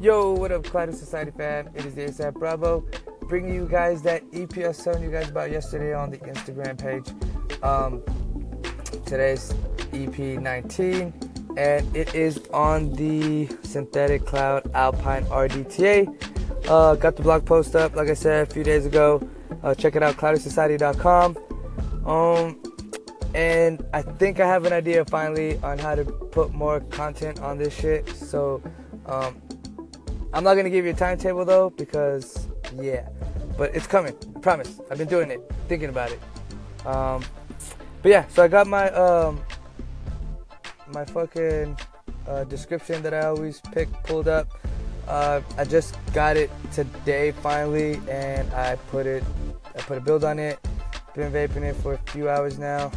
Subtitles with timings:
[0.00, 1.68] Yo, what up, Collider Society fam?
[1.74, 2.84] It is the ASAP Bravo,
[3.22, 6.78] bringing you guys that EP I was telling you guys about yesterday on the Instagram
[6.78, 7.08] page.
[7.64, 8.04] Um,
[9.06, 9.52] today's
[9.92, 11.12] EP 19,
[11.56, 16.06] and it is on the Synthetic Cloud Alpine RDTA.
[16.68, 19.28] Uh, got the blog post up, like I said, a few days ago.
[19.64, 21.36] Uh, check it out, collidersociety.com.
[22.06, 22.62] Um,
[23.34, 27.58] and I think I have an idea finally on how to put more content on
[27.58, 28.08] this shit.
[28.10, 28.62] So,
[29.04, 29.42] um,
[30.32, 32.48] I'm not gonna give you a timetable though because
[32.80, 33.08] yeah,
[33.56, 34.14] but it's coming.
[34.42, 34.80] Promise.
[34.90, 36.20] I've been doing it, thinking about it.
[36.86, 37.24] Um,
[38.02, 39.40] but yeah, so I got my um,
[40.92, 41.76] my fucking
[42.26, 44.48] uh, description that I always pick pulled up.
[45.06, 49.24] Uh, I just got it today finally, and I put it.
[49.74, 50.58] I put a build on it.
[51.14, 52.92] Been vaping it for a few hours now,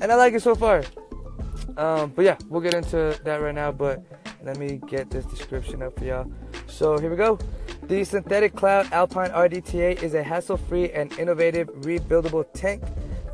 [0.00, 0.84] and I like it so far.
[1.76, 3.72] Um, but yeah, we'll get into that right now.
[3.72, 4.04] But
[4.42, 6.30] let me get this description up for y'all.
[6.66, 7.38] So here we go.
[7.84, 12.82] The Synthetic Cloud Alpine RDTA is a hassle-free and innovative rebuildable tank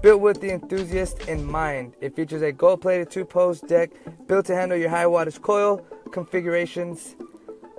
[0.03, 1.95] built with the enthusiast in mind.
[2.01, 3.91] It features a gold-plated two-post deck
[4.27, 7.17] built to handle your high wattage coil configurations.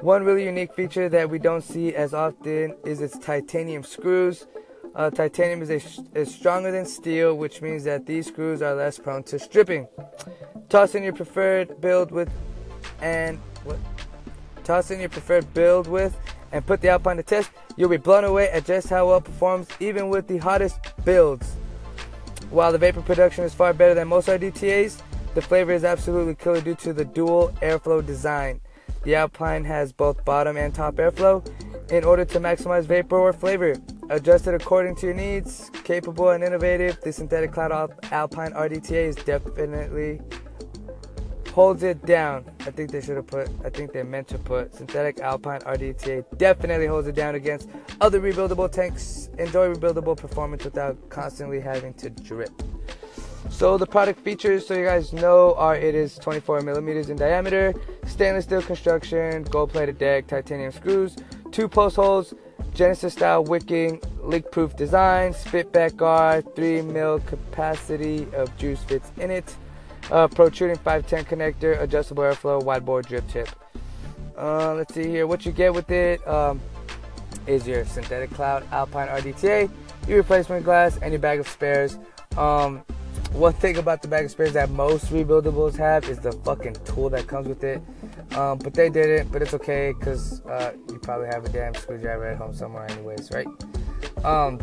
[0.02, 4.48] One really unique feature that we don't see as often is its titanium screws.
[4.96, 8.98] Uh, titanium is, a, is stronger than steel, which means that these screws are less
[8.98, 9.88] prone to stripping.
[10.68, 12.30] Toss in your preferred build with
[13.02, 13.78] and what?
[14.64, 16.18] Toss in your preferred build with
[16.52, 17.52] and put the Alpine to test.
[17.78, 21.56] You'll be blown away at just how well it performs, even with the hottest builds.
[22.50, 25.02] While the vapor production is far better than most RDTAs,
[25.36, 28.60] the flavor is absolutely killer due to the dual airflow design.
[29.04, 31.48] The Alpine has both bottom and top airflow
[31.92, 33.76] in order to maximize vapor or flavor.
[34.12, 40.20] Adjusted according to your needs, capable and innovative, the Synthetic Cloud Alpine RDTA is definitely
[41.52, 42.44] holds it down.
[42.62, 46.26] I think they should have put, I think they meant to put Synthetic Alpine RDTA
[46.40, 47.70] definitely holds it down against
[48.02, 49.30] other rebuildable tanks.
[49.38, 52.52] Enjoy rebuildable performance without constantly having to drip.
[53.50, 57.76] So the product features, so you guys know, are it is 24 millimeters in diameter,
[58.08, 61.16] stainless steel construction, gold-plated deck, titanium screws,
[61.52, 62.34] two post holes,
[62.74, 69.12] Genesis style wicking, leak proof design, spit back guard, 3 mil capacity of juice fits
[69.18, 69.56] in it.
[70.12, 73.50] Uh, protruding 510 connector, adjustable airflow, wide bore drip tip.
[74.38, 75.28] Uh, let's see here.
[75.28, 76.62] What you get with it um,
[77.46, 79.70] is your synthetic cloud Alpine RDTA,
[80.08, 81.98] your replacement glass, and your bag of spares.
[82.38, 82.84] Um,
[83.34, 87.28] one thing about the bag spares that most rebuildables have is the fucking tool that
[87.28, 87.82] comes with it.
[88.36, 92.28] Um, but they didn't, but it's okay because uh, you probably have a damn screwdriver
[92.28, 93.48] at home somewhere, anyways, right?
[94.24, 94.60] Um,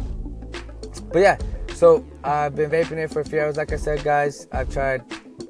[1.12, 1.38] but yeah,
[1.74, 3.56] so I've been vaping it for a few hours.
[3.56, 5.02] Like I said, guys, I've tried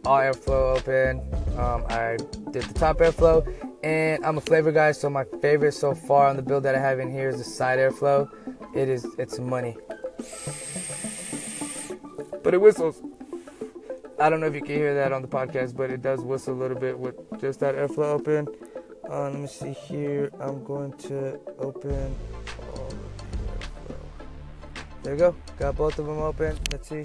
[0.05, 1.21] all airflow open.
[1.59, 2.17] Um, I
[2.51, 3.47] did the top airflow,
[3.83, 6.79] and I'm a flavor guy, so my favorite so far on the build that I
[6.79, 8.29] have in here is the side airflow.
[8.75, 9.77] It is, it's money,
[12.47, 13.03] but it whistles.
[14.21, 16.55] I don't know if you can hear that on the podcast, but it does whistle
[16.55, 18.47] a little bit with just that airflow open.
[19.11, 20.31] Uh, let me see here.
[20.39, 22.15] I'm going to open
[22.47, 22.95] airflow.
[25.03, 25.35] There we go.
[25.59, 26.57] Got both of them open.
[26.71, 27.03] Let's see.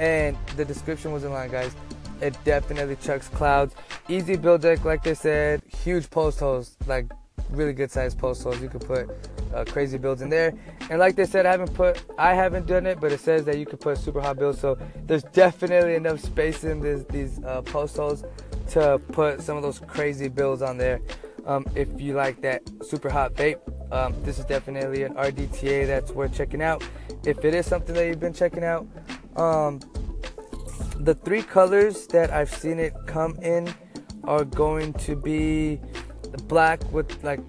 [0.00, 1.76] And the description was in line, guys.
[2.20, 3.72] It definitely chucks clouds.
[4.08, 5.62] Easy build deck, like they said.
[5.84, 7.06] Huge post holes, like
[7.50, 8.60] really good sized post holes.
[8.60, 9.08] You could put
[9.54, 10.54] uh, crazy builds in there.
[10.90, 13.58] And like they said, I haven't put, I haven't done it, but it says that
[13.58, 14.60] you could put super hot builds.
[14.60, 18.24] So there's definitely enough space in this, these uh, post holes
[18.70, 21.00] to put some of those crazy builds on there.
[21.46, 23.60] Um, if you like that super hot vape,
[23.90, 26.84] um, this is definitely an RDTA that's worth checking out.
[27.24, 28.86] If it is something that you've been checking out,
[29.36, 29.80] um,
[31.00, 33.72] the three colors that I've seen it come in
[34.24, 35.80] are going to be
[36.22, 37.40] the black with like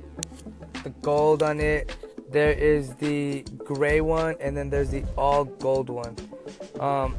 [0.84, 1.96] the gold on it.
[2.32, 6.16] There is the gray one, and then there's the all gold one.
[6.80, 7.16] Um,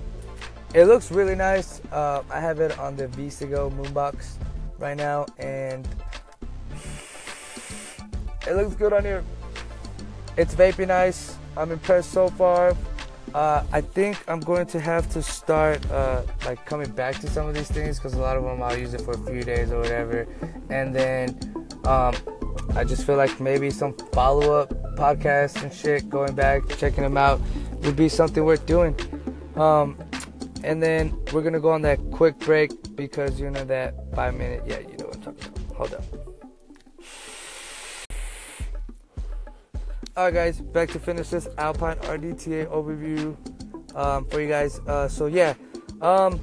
[0.72, 1.80] it looks really nice.
[1.90, 4.34] Uh, I have it on the Visigo Moonbox
[4.78, 5.86] right now, and
[8.46, 9.24] it looks good on here.
[10.36, 11.36] It's vaping nice.
[11.56, 12.76] I'm impressed so far.
[13.34, 17.48] Uh, I think I'm going to have to start uh, like coming back to some
[17.48, 19.70] of these things because a lot of them I'll use it for a few days
[19.70, 20.26] or whatever,
[20.68, 21.38] and then
[21.84, 22.14] um,
[22.76, 27.40] I just feel like maybe some follow-up podcasts and shit, going back checking them out,
[27.82, 28.94] would be something worth doing.
[29.56, 29.96] Um,
[30.62, 34.62] and then we're gonna go on that quick break because you know that five minute.
[34.66, 35.76] Yeah, you know what I'm talking about.
[35.76, 36.04] Hold up.
[40.16, 43.36] Alright, guys, back to finish this Alpine RDTA overview.
[43.94, 44.80] um, for you guys.
[44.86, 45.54] Uh, so yeah,
[46.00, 46.40] um,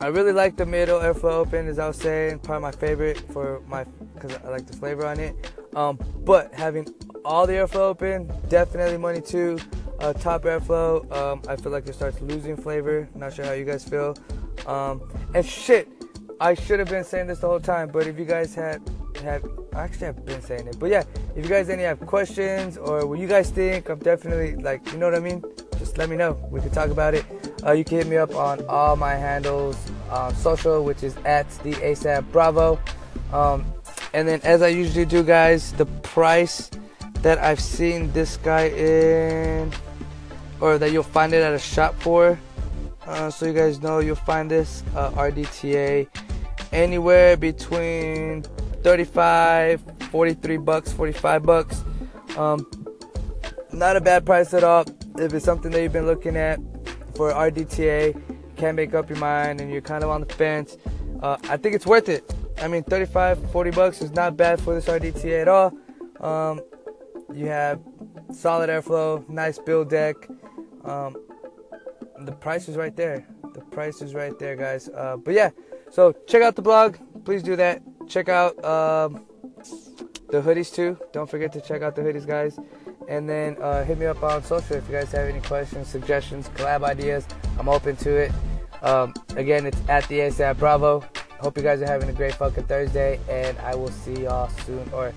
[0.00, 3.62] I really like the middle airflow open, as I was saying, probably my favorite for
[3.66, 3.84] my
[4.20, 5.52] because I like the flavor on it.
[5.74, 6.88] Um, but having
[7.24, 9.58] all the airflow open, definitely money too.
[10.00, 13.08] Uh, top airflow, um, I feel like it starts losing flavor.
[13.14, 14.16] Not sure how you guys feel.
[14.66, 15.02] Um,
[15.34, 15.88] and shit,
[16.40, 18.80] I should have been saying this the whole time, but if you guys had
[19.22, 19.44] have
[19.74, 21.02] actually I've been saying it, but yeah,
[21.34, 24.98] if you guys any have questions or what you guys think, I'm definitely like you
[24.98, 25.42] know what I mean.
[25.78, 26.32] Just let me know.
[26.50, 27.24] We can talk about it.
[27.64, 29.76] Uh, you can hit me up on all my handles,
[30.10, 32.78] um, social, which is at the ASAP Bravo.
[33.32, 33.64] Um,
[34.12, 36.70] and then, as I usually do, guys, the price
[37.22, 39.72] that I've seen this guy in,
[40.60, 42.38] or that you'll find it at a shop for.
[43.06, 46.08] Uh, so you guys know, you'll find this uh, RDTA
[46.72, 48.42] anywhere between
[48.82, 51.84] 35, 43 bucks, 45 bucks.
[52.36, 52.66] Um,
[53.72, 54.84] not a bad price at all.
[55.18, 56.60] If it's something that you've been looking at
[57.14, 58.20] for RDTA,
[58.56, 60.76] can't make up your mind, and you're kind of on the fence,
[61.22, 62.30] uh, I think it's worth it.
[62.60, 65.72] I mean, 35, 40 bucks is not bad for this RDTA at all.
[66.20, 66.60] Um,
[67.32, 67.80] you have
[68.32, 70.16] solid airflow, nice build deck.
[70.84, 71.16] Um,
[72.20, 73.26] the price is right there.
[73.54, 74.88] The price is right there, guys.
[74.88, 75.50] Uh, but yeah,
[75.90, 76.96] so check out the blog.
[77.24, 77.82] Please do that.
[78.08, 79.24] Check out um,
[80.30, 80.98] the hoodies too.
[81.12, 82.58] Don't forget to check out the hoodies, guys.
[83.08, 86.48] And then uh, hit me up on social if you guys have any questions, suggestions,
[86.50, 87.26] collab ideas.
[87.58, 88.32] I'm open to it.
[88.82, 91.04] Um, again, it's at the ASAP Bravo.
[91.40, 94.88] Hope you guys are having a great fucking Thursday, and I will see y'all soon,
[94.92, 95.12] or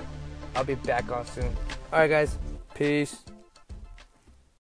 [0.56, 1.56] I'll be back on soon.
[1.92, 2.38] All right, guys.
[2.76, 3.24] Peace.